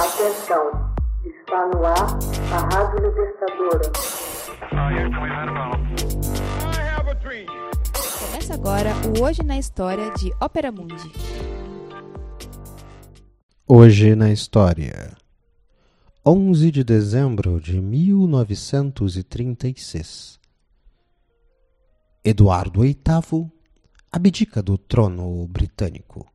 [0.00, 0.64] Atenção,
[1.26, 2.18] está no ar
[2.54, 3.92] a Rádio Libertadora.
[8.18, 11.12] Começa agora o Hoje na História de Ópera Mundi.
[13.68, 15.14] Hoje na História
[16.24, 20.40] 11 de dezembro de 1936
[22.24, 23.52] Eduardo VIII
[24.10, 26.26] abdica do trono britânico.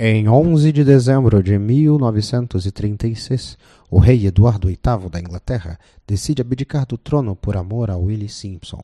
[0.00, 3.58] Em 11 de dezembro de 1936,
[3.90, 8.80] o rei Eduardo VIII da Inglaterra decide abdicar do trono por amor a Willie Simpson,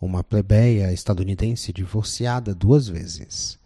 [0.00, 3.58] uma plebeia estadunidense divorciada duas vezes.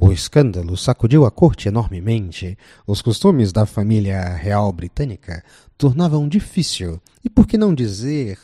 [0.00, 2.58] O escândalo sacudiu a corte enormemente.
[2.84, 5.44] Os costumes da família real britânica
[5.78, 8.36] tornavam difícil, e por que não dizer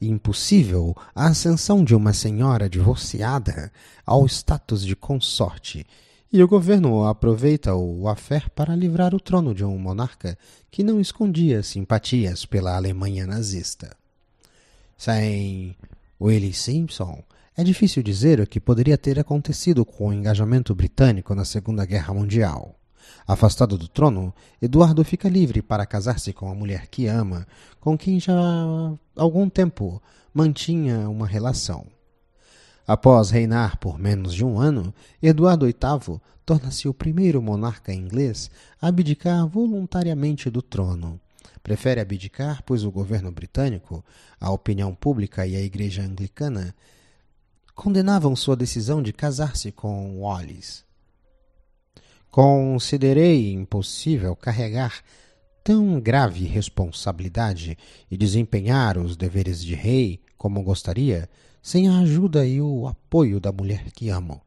[0.00, 3.70] impossível, a ascensão de uma senhora divorciada
[4.06, 5.84] ao status de consorte
[6.30, 10.36] e o governo aproveita o affair para livrar o trono de um monarca
[10.70, 13.96] que não escondia simpatias pela Alemanha nazista.
[14.96, 15.74] Sem
[16.20, 17.22] Willie Simpson,
[17.56, 22.12] é difícil dizer o que poderia ter acontecido com o engajamento britânico na Segunda Guerra
[22.12, 22.74] Mundial.
[23.26, 27.46] Afastado do trono, Eduardo fica livre para casar-se com a mulher que ama,
[27.80, 30.02] com quem já há algum tempo
[30.34, 31.86] mantinha uma relação.
[32.88, 38.88] Após reinar por menos de um ano, Eduardo VIII torna-se o primeiro monarca inglês a
[38.88, 41.20] abdicar voluntariamente do trono.
[41.62, 44.02] Prefere abdicar, pois o governo britânico,
[44.40, 46.74] a opinião pública e a igreja anglicana
[47.74, 50.82] condenavam sua decisão de casar-se com Wallis.
[52.30, 55.02] Considerei impossível carregar
[55.62, 57.76] tão grave responsabilidade
[58.10, 61.28] e desempenhar os deveres de rei como gostaria,
[61.68, 64.40] sem a ajuda e o apoio da mulher que amo.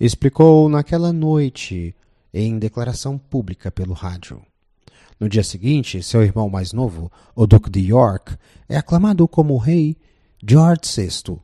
[0.00, 1.94] Explicou naquela noite
[2.34, 4.42] em declaração pública pelo rádio.
[5.20, 8.36] No dia seguinte, seu irmão mais novo, o Duque de York,
[8.68, 9.96] é aclamado como rei
[10.44, 11.38] George VI.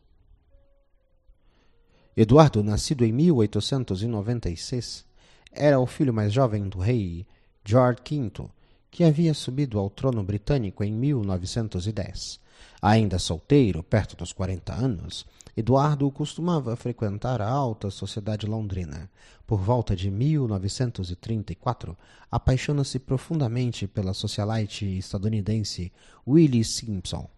[2.17, 5.05] Eduardo, nascido em 1896,
[5.53, 7.25] era o filho mais jovem do rei
[7.65, 8.49] George V,
[8.97, 12.41] que havia subido ao trono britânico em 1910.
[12.81, 19.11] Ainda solteiro, perto dos 40 anos, Eduardo costumava frequentar a alta sociedade londrina.
[19.47, 21.95] Por volta de 1934,
[22.31, 25.93] apaixona-se profundamente pela socialite estadunidense
[26.27, 27.29] Willie Simpson.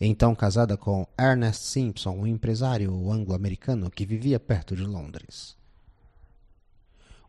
[0.00, 5.56] Então casada com Ernest Simpson, um empresário anglo-americano que vivia perto de Londres.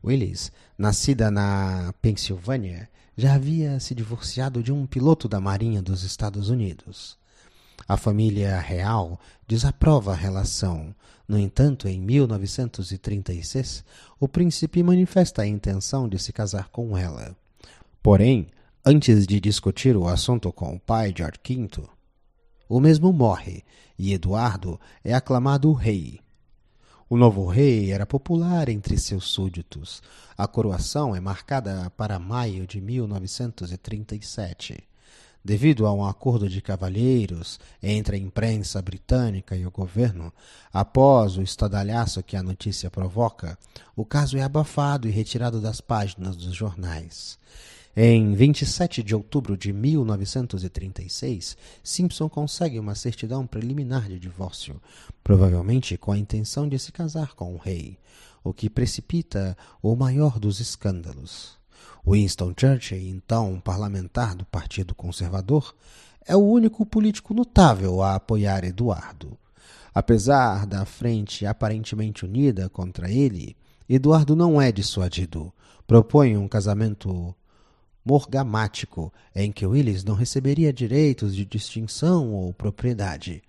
[0.04, 6.50] Willis, nascida na Pensilvânia, já havia se divorciado de um piloto da Marinha dos Estados
[6.50, 7.18] Unidos.
[7.88, 10.94] A família real desaprova a relação.
[11.28, 13.84] No entanto, em 1936,
[14.20, 17.36] o príncipe manifesta a intenção de se casar com ela.
[18.02, 18.48] Porém,
[18.86, 21.84] antes de discutir o assunto com o pai George V,
[22.70, 23.64] o mesmo morre
[23.98, 26.20] e Eduardo é aclamado rei.
[27.10, 30.04] O novo rei era popular entre seus súditos.
[30.38, 34.84] A coroação é marcada para maio de 1937.
[35.42, 40.34] Devido a um acordo de cavalheiros entre a imprensa britânica e o governo,
[40.74, 43.58] após o estadalhaço que a notícia provoca,
[43.96, 47.40] o caso é abafado e retirado das páginas dos jornais.
[48.00, 54.80] Em 27 de outubro de 1936, Simpson consegue uma certidão preliminar de divórcio,
[55.24, 57.98] provavelmente com a intenção de se casar com o rei,
[58.44, 61.58] o que precipita o maior dos escândalos.
[62.08, 65.74] Winston Churchill, então parlamentar do Partido Conservador,
[66.24, 69.36] é o único político notável a apoiar Eduardo.
[69.92, 73.58] Apesar da frente aparentemente unida contra ele,
[73.90, 75.52] Eduardo não é dissuadido.
[75.88, 77.34] Propõe um casamento
[78.08, 83.44] morgamático, em que Willis não receberia direitos de distinção ou propriedade.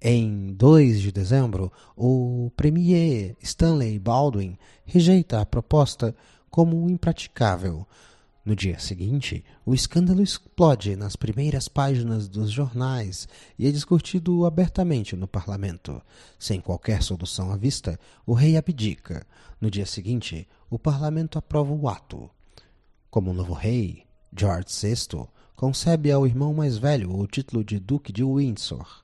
[0.00, 6.14] Em 2 de dezembro, o premier Stanley Baldwin rejeita a proposta
[6.48, 7.84] como impraticável.
[8.44, 13.26] No dia seguinte, o escândalo explode nas primeiras páginas dos jornais
[13.58, 16.00] e é discutido abertamente no parlamento.
[16.38, 19.26] Sem qualquer solução à vista, o rei abdica.
[19.60, 22.30] No dia seguinte, o parlamento aprova o ato.
[23.16, 24.04] Como novo rei,
[24.38, 29.02] George VI concebe ao irmão mais velho o título de Duque de Windsor.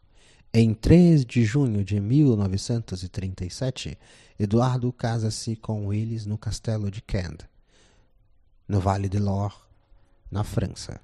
[0.52, 3.98] Em 3 de junho de 1937,
[4.38, 7.46] Eduardo casa-se com Willis no castelo de Kent,
[8.68, 9.54] no Vale de Loire,
[10.30, 11.00] na França.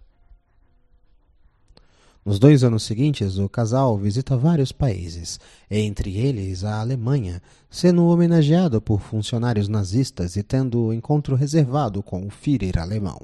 [2.28, 5.40] Nos dois anos seguintes, o casal visita vários países,
[5.70, 7.40] entre eles a Alemanha,
[7.70, 13.18] sendo homenageado por funcionários nazistas e tendo encontro reservado com o Führer alemão.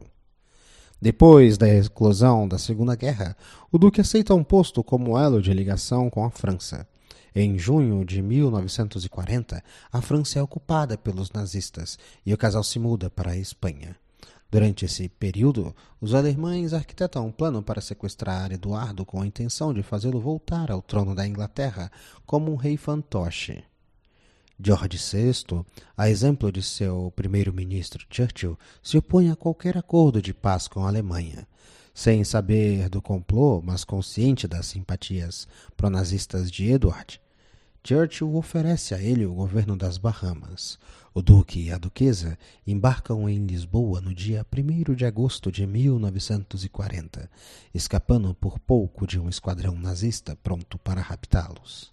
[0.99, 3.37] Depois da eclosão da Segunda Guerra,
[3.71, 6.89] o Duque aceita um posto como elo de ligação com a França.
[7.35, 9.63] Em junho de 1940,
[9.93, 13.95] a França é ocupada pelos nazistas e o casal se muda para a Espanha.
[14.55, 19.83] Durante esse período, os alemães arquitetam um plano para sequestrar Eduardo com a intenção de
[19.83, 21.91] fazê-lo voltar ao trono da Inglaterra
[22.25, 23.65] como um rei fantoche.
[24.57, 25.65] George VI,
[25.97, 30.89] a exemplo de seu primeiro-ministro Churchill, se opõe a qualquer acordo de paz com a
[30.89, 31.49] Alemanha.
[31.93, 37.21] Sem saber do complô, mas consciente das simpatias pronazistas de Edward,
[37.87, 40.79] Churchill oferece a ele o governo das Bahamas.
[41.13, 47.31] O duque e a duquesa embarcam em Lisboa no dia 1 de agosto de 1940,
[47.75, 51.93] escapando por pouco de um esquadrão nazista pronto para raptá-los.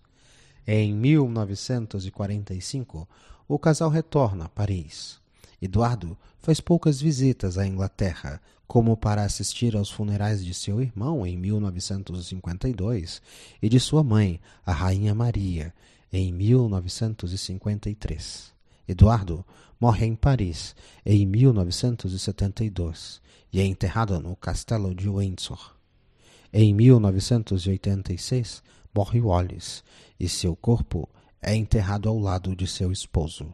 [0.66, 3.06] Em 1945,
[3.46, 5.21] o casal retorna a Paris.
[5.62, 11.38] Eduardo faz poucas visitas à Inglaterra, como para assistir aos funerais de seu irmão em
[11.38, 13.22] 1952
[13.62, 15.72] e de sua mãe, a Rainha Maria,
[16.12, 18.52] em 1953.
[18.88, 19.46] Eduardo
[19.80, 20.76] morre em Paris
[21.06, 23.22] em 1972
[23.54, 25.76] e é enterrado no Castelo de Windsor.
[26.52, 28.64] Em 1986,
[28.94, 29.84] morre Wallace
[30.20, 31.08] e seu corpo
[31.42, 33.54] é enterrado ao lado de seu esposo.